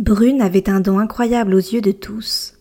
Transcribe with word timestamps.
Brune 0.00 0.40
avait 0.40 0.70
un 0.70 0.80
don 0.80 0.98
incroyable 0.98 1.52
aux 1.52 1.58
yeux 1.58 1.82
de 1.82 1.92
tous, 1.92 2.54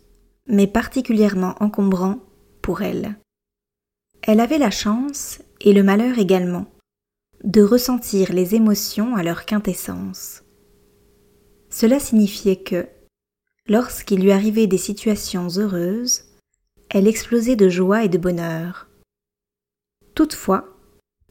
mais 0.46 0.68
particulièrement 0.68 1.56
encombrant 1.62 2.20
pour 2.62 2.82
elle. 2.82 3.18
Elle 4.22 4.42
avait 4.42 4.58
la 4.58 4.72
chance, 4.72 5.40
et 5.62 5.72
le 5.72 5.82
malheur 5.82 6.20
également, 6.20 6.66
de 7.46 7.62
ressentir 7.62 8.34
les 8.34 8.56
émotions 8.56 9.16
à 9.16 9.24
leur 9.24 9.46
quintessence. 9.46 10.44
Cela 11.70 12.02
signifiait 12.02 12.62
que, 12.62 12.90
lorsqu'il 13.70 14.20
lui 14.20 14.34
arrivait 14.34 14.68
des 14.68 14.78
situations 14.78 15.48
heureuses, 15.48 16.26
elle 16.90 17.08
explosait 17.08 17.56
de 17.56 17.70
joie 17.70 18.04
et 18.04 18.10
de 18.10 18.18
bonheur. 18.18 18.90
Toutefois, 20.14 20.76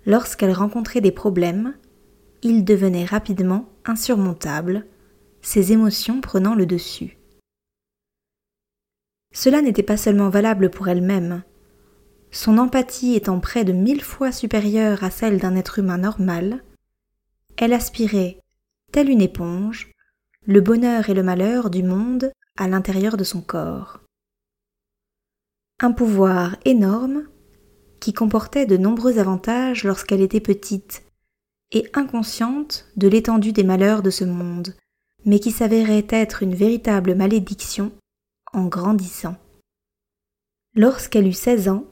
lorsqu'elle 0.07 0.53
rencontrait 0.53 1.03
des 1.03 1.13
problèmes, 1.13 1.75
ils 2.41 2.65
devenaient 2.65 3.05
rapidement 3.05 3.69
insurmontables 3.85 4.87
ses 5.49 5.73
émotions 5.73 6.21
prenant 6.21 6.55
le 6.55 6.67
dessus. 6.67 7.17
Cela 9.33 9.63
n'était 9.63 9.83
pas 9.83 9.97
seulement 9.97 10.29
valable 10.29 10.69
pour 10.69 10.89
elle-même. 10.89 11.43
Son 12.31 12.59
empathie 12.59 13.15
étant 13.15 13.41
près 13.41 13.65
de 13.65 13.73
mille 13.73 14.03
fois 14.03 14.31
supérieure 14.31 15.03
à 15.03 15.11
celle 15.11 15.39
d'un 15.39 15.57
être 15.57 15.79
humain 15.79 15.97
normal, 15.97 16.63
elle 17.57 17.73
aspirait, 17.73 18.43
telle 18.93 19.09
une 19.09 19.23
éponge, 19.23 19.91
le 20.45 20.61
bonheur 20.61 21.09
et 21.09 21.15
le 21.15 21.23
malheur 21.23 21.71
du 21.71 21.83
monde 21.83 22.31
à 22.59 22.69
l'intérieur 22.69 23.17
de 23.17 23.25
son 23.25 23.41
corps. 23.41 24.01
Un 25.81 25.93
pouvoir 25.93 26.57
énorme 26.67 27.27
qui 28.01 28.13
comportait 28.13 28.67
de 28.67 28.77
nombreux 28.77 29.19
avantages 29.19 29.85
lorsqu'elle 29.85 30.21
était 30.21 30.41
petite 30.41 31.05
et 31.73 31.89
inconsciente 31.95 32.87
de 32.97 33.09
l'étendue 33.09 33.53
des 33.53 33.65
malheurs 33.65 34.03
de 34.03 34.11
ce 34.11 34.25
monde, 34.25 34.75
mais 35.25 35.41
qui 35.41 35.51
s'avérait 35.51 36.07
être 36.11 36.43
une 36.43 36.55
véritable 36.55 37.15
malédiction 37.15 37.93
en 38.53 38.67
grandissant. 38.67 39.37
Lorsqu'elle 40.75 41.27
eut 41.27 41.33
seize 41.33 41.69
ans, 41.69 41.85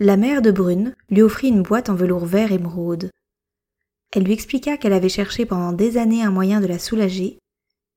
la 0.00 0.16
mère 0.16 0.42
de 0.42 0.50
Brune 0.50 0.94
lui 1.08 1.22
offrit 1.22 1.48
une 1.48 1.62
boîte 1.62 1.88
en 1.88 1.94
velours 1.94 2.26
vert 2.26 2.52
émeraude. 2.52 3.10
Elle 4.12 4.24
lui 4.24 4.32
expliqua 4.32 4.76
qu'elle 4.76 4.92
avait 4.92 5.08
cherché 5.08 5.46
pendant 5.46 5.72
des 5.72 5.96
années 5.96 6.22
un 6.22 6.30
moyen 6.30 6.60
de 6.60 6.66
la 6.66 6.78
soulager 6.78 7.38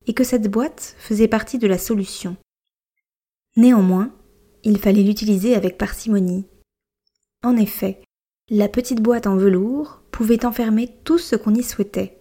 et 0.06 0.14
que 0.14 0.24
cette 0.24 0.50
boîte 0.50 0.96
faisait 1.00 1.28
partie 1.28 1.58
de 1.58 1.68
la 1.68 1.78
solution. 1.78 2.38
Néanmoins, 3.56 4.14
il 4.64 4.80
fallait 4.80 5.04
l'utiliser 5.04 5.56
avec 5.56 5.78
parcimonie. 5.78 6.48
En 7.44 7.56
effet, 7.58 8.02
la 8.50 8.70
petite 8.70 9.02
boîte 9.02 9.28
en 9.28 9.36
velours 9.36 10.02
pouvait 10.12 10.46
enfermer 10.46 10.88
tout 11.04 11.18
ce 11.18 11.36
qu'on 11.36 11.54
y 11.54 11.64
souhaitait. 11.64 12.17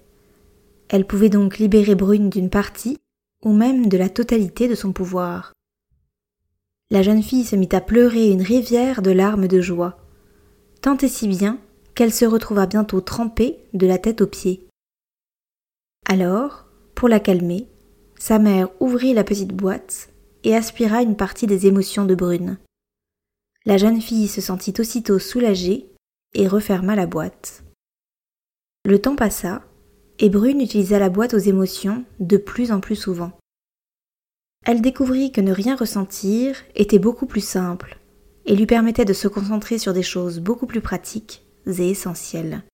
Elle 0.89 1.06
pouvait 1.06 1.29
donc 1.29 1.59
libérer 1.59 1.95
Brune 1.95 2.31
d'une 2.31 2.51
partie, 2.51 2.98
ou 3.45 3.53
même 3.53 3.89
de 3.89 3.97
la 3.97 4.09
totalité 4.09 4.69
de 4.69 4.75
son 4.75 4.92
pouvoir. 4.92 5.53
La 6.91 7.03
jeune 7.03 7.23
fille 7.23 7.45
se 7.45 7.56
mit 7.56 7.69
à 7.73 7.81
pleurer 7.81 8.31
une 8.31 8.42
rivière 8.42 9.03
de 9.03 9.11
larmes 9.11 9.48
de 9.48 9.61
joie, 9.61 9.98
tant 10.80 10.96
et 10.98 11.08
si 11.08 11.27
bien 11.27 11.58
qu'elle 11.95 12.13
se 12.13 12.25
retrouva 12.25 12.67
bientôt 12.67 13.01
trempée 13.01 13.58
de 13.73 13.86
la 13.86 13.98
tête 13.98 14.20
aux 14.20 14.27
pieds. 14.27 14.67
Alors, 16.05 16.67
pour 16.95 17.08
la 17.08 17.19
calmer, 17.19 17.67
sa 18.19 18.39
mère 18.39 18.69
ouvrit 18.80 19.14
la 19.14 19.25
petite 19.25 19.52
boîte 19.52 20.11
et 20.45 20.55
aspira 20.55 21.02
une 21.02 21.17
partie 21.17 21.46
des 21.46 21.67
émotions 21.67 22.05
de 22.05 22.14
Brune. 22.14 22.58
La 23.64 23.79
jeune 23.79 24.01
fille 24.01 24.29
se 24.29 24.41
sentit 24.41 24.75
aussitôt 24.79 25.19
soulagée 25.19 25.91
et 26.35 26.46
referma 26.46 26.95
la 26.95 27.07
boîte. 27.07 27.64
Le 28.85 29.01
temps 29.01 29.17
passa, 29.17 29.64
et 30.18 30.30
Brune 30.30 30.60
utilisa 30.60 30.98
la 30.98 31.10
boîte 31.10 31.34
aux 31.34 31.38
émotions 31.38 32.04
de 32.20 32.36
plus 32.36 32.72
en 32.72 32.80
plus 32.80 32.96
souvent. 32.96 33.32
Elle 34.64 34.80
découvrit 34.80 35.30
que 35.30 35.40
ne 35.40 35.52
rien 35.52 35.77
ressentir 35.77 36.56
était 36.74 36.98
beaucoup 36.98 37.27
plus 37.27 37.44
simple 37.44 37.98
et 38.46 38.56
lui 38.56 38.66
permettait 38.66 39.04
de 39.04 39.12
se 39.12 39.28
concentrer 39.28 39.78
sur 39.78 39.92
des 39.92 40.02
choses 40.02 40.40
beaucoup 40.40 40.66
plus 40.66 40.80
pratiques 40.80 41.44
et 41.66 41.90
essentielles. 41.90 42.64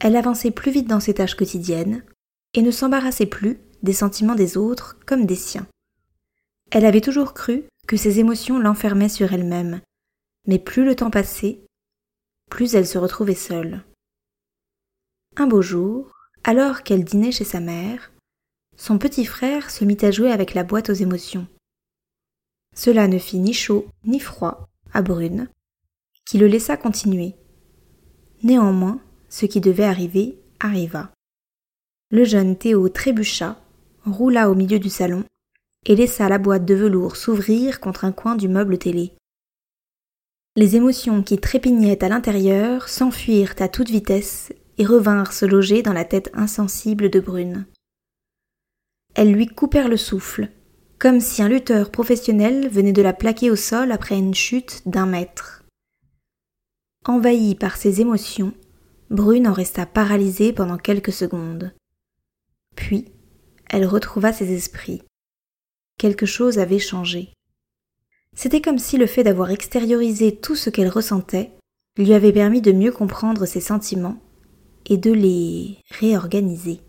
Elle 0.00 0.16
avançait 0.16 0.50
plus 0.50 0.70
vite 0.70 0.88
dans 0.88 1.00
ses 1.00 1.14
tâches 1.14 1.34
quotidiennes 1.36 2.02
et 2.54 2.62
ne 2.62 2.70
s'embarrassait 2.70 3.26
plus 3.26 3.58
des 3.82 3.92
sentiments 3.92 4.34
des 4.34 4.56
autres 4.56 4.98
comme 5.06 5.26
des 5.26 5.36
siens. 5.36 5.66
Elle 6.70 6.84
avait 6.84 7.00
toujours 7.00 7.34
cru 7.34 7.64
que 7.86 7.96
ses 7.96 8.18
émotions 8.18 8.58
l'enfermaient 8.58 9.08
sur 9.08 9.32
elle-même, 9.32 9.80
mais 10.46 10.58
plus 10.58 10.84
le 10.84 10.94
temps 10.94 11.10
passait, 11.10 11.60
plus 12.50 12.74
elle 12.74 12.86
se 12.86 12.98
retrouvait 12.98 13.34
seule. 13.34 13.84
Un 15.36 15.46
beau 15.46 15.62
jour, 15.62 16.17
alors 16.48 16.82
qu'elle 16.82 17.04
dînait 17.04 17.30
chez 17.30 17.44
sa 17.44 17.60
mère, 17.60 18.10
son 18.78 18.96
petit 18.96 19.26
frère 19.26 19.70
se 19.70 19.84
mit 19.84 19.98
à 20.00 20.10
jouer 20.10 20.32
avec 20.32 20.54
la 20.54 20.64
boîte 20.64 20.88
aux 20.88 20.94
émotions. 20.94 21.46
Cela 22.74 23.06
ne 23.06 23.18
fit 23.18 23.38
ni 23.38 23.52
chaud 23.52 23.86
ni 24.06 24.18
froid 24.18 24.66
à 24.94 25.02
Brune, 25.02 25.48
qui 26.24 26.38
le 26.38 26.46
laissa 26.46 26.78
continuer. 26.78 27.34
Néanmoins, 28.42 28.98
ce 29.28 29.44
qui 29.44 29.60
devait 29.60 29.84
arriver 29.84 30.38
arriva. 30.58 31.10
Le 32.10 32.24
jeune 32.24 32.56
Théo 32.56 32.88
trébucha, 32.88 33.60
roula 34.06 34.48
au 34.48 34.54
milieu 34.54 34.78
du 34.78 34.88
salon 34.88 35.24
et 35.84 35.96
laissa 35.96 36.30
la 36.30 36.38
boîte 36.38 36.64
de 36.64 36.74
velours 36.74 37.16
s'ouvrir 37.16 37.78
contre 37.78 38.06
un 38.06 38.12
coin 38.12 38.36
du 38.36 38.48
meuble 38.48 38.78
télé. 38.78 39.12
Les 40.56 40.76
émotions 40.76 41.22
qui 41.22 41.36
trépignaient 41.36 42.02
à 42.02 42.08
l'intérieur 42.08 42.88
s'enfuirent 42.88 43.54
à 43.58 43.68
toute 43.68 43.90
vitesse 43.90 44.50
et 44.78 44.86
revinrent 44.86 45.32
se 45.32 45.44
loger 45.44 45.82
dans 45.82 45.92
la 45.92 46.04
tête 46.04 46.30
insensible 46.32 47.10
de 47.10 47.20
Brune. 47.20 47.66
Elles 49.14 49.32
lui 49.32 49.46
coupèrent 49.46 49.88
le 49.88 49.96
souffle, 49.96 50.48
comme 50.98 51.20
si 51.20 51.42
un 51.42 51.48
lutteur 51.48 51.90
professionnel 51.90 52.68
venait 52.68 52.92
de 52.92 53.02
la 53.02 53.12
plaquer 53.12 53.50
au 53.50 53.56
sol 53.56 53.92
après 53.92 54.16
une 54.16 54.34
chute 54.34 54.82
d'un 54.86 55.06
mètre. 55.06 55.64
Envahie 57.04 57.54
par 57.54 57.76
ses 57.76 58.00
émotions, 58.00 58.52
Brune 59.10 59.48
en 59.48 59.52
resta 59.52 59.86
paralysée 59.86 60.52
pendant 60.52 60.76
quelques 60.76 61.12
secondes. 61.12 61.72
Puis, 62.76 63.06
elle 63.70 63.86
retrouva 63.86 64.32
ses 64.32 64.52
esprits. 64.52 65.02
Quelque 65.98 66.26
chose 66.26 66.58
avait 66.58 66.78
changé. 66.78 67.32
C'était 68.36 68.60
comme 68.60 68.78
si 68.78 68.98
le 68.98 69.06
fait 69.06 69.24
d'avoir 69.24 69.50
extériorisé 69.50 70.36
tout 70.36 70.54
ce 70.54 70.70
qu'elle 70.70 70.88
ressentait 70.88 71.50
lui 71.96 72.12
avait 72.12 72.32
permis 72.32 72.60
de 72.60 72.70
mieux 72.70 72.92
comprendre 72.92 73.46
ses 73.46 73.60
sentiments 73.60 74.20
et 74.88 74.96
de 74.96 75.12
les 75.12 75.78
réorganiser. 75.90 76.80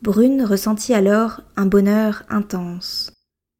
Brune 0.00 0.44
ressentit 0.44 0.94
alors 0.94 1.42
un 1.56 1.66
bonheur 1.66 2.22
intense, 2.28 3.12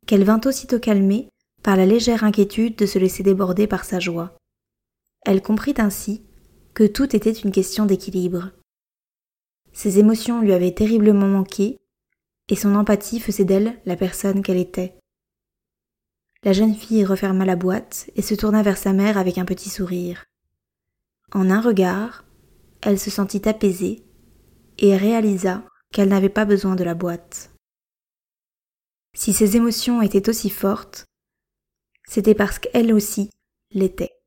qu'elle 0.06 0.24
vint 0.24 0.40
aussitôt 0.44 0.78
calmer 0.78 1.28
par 1.62 1.76
la 1.76 1.86
légère 1.86 2.22
inquiétude 2.22 2.76
de 2.76 2.86
se 2.86 2.98
laisser 2.98 3.24
déborder 3.24 3.66
par 3.66 3.84
sa 3.84 3.98
joie. 3.98 4.36
Elle 5.26 5.42
comprit 5.42 5.74
ainsi 5.78 6.22
que 6.74 6.84
tout 6.84 7.14
était 7.16 7.32
une 7.32 7.50
question 7.50 7.86
d'équilibre. 7.86 8.52
Ses 9.72 9.98
émotions 9.98 10.40
lui 10.40 10.52
avaient 10.52 10.74
terriblement 10.74 11.26
manqué, 11.26 11.78
et 12.48 12.56
son 12.56 12.76
empathie 12.76 13.20
faisait 13.20 13.44
d'elle 13.44 13.80
la 13.84 13.96
personne 13.96 14.42
qu'elle 14.42 14.56
était. 14.56 14.94
La 16.44 16.52
jeune 16.52 16.74
fille 16.74 17.04
referma 17.04 17.44
la 17.44 17.56
boîte 17.56 18.08
et 18.14 18.22
se 18.22 18.34
tourna 18.34 18.62
vers 18.62 18.78
sa 18.78 18.92
mère 18.92 19.18
avec 19.18 19.38
un 19.38 19.44
petit 19.44 19.68
sourire. 19.68 20.24
En 21.32 21.50
un 21.50 21.60
regard, 21.60 22.24
elle 22.82 22.98
se 22.98 23.10
sentit 23.10 23.48
apaisée 23.48 24.04
et 24.78 24.96
réalisa 24.96 25.64
qu'elle 25.92 26.08
n'avait 26.08 26.28
pas 26.28 26.44
besoin 26.44 26.76
de 26.76 26.84
la 26.84 26.94
boîte. 26.94 27.50
Si 29.16 29.32
ses 29.32 29.56
émotions 29.56 30.02
étaient 30.02 30.28
aussi 30.28 30.50
fortes, 30.50 31.04
c'était 32.06 32.34
parce 32.34 32.58
qu'elle 32.58 32.92
aussi 32.92 33.30
l'était. 33.72 34.17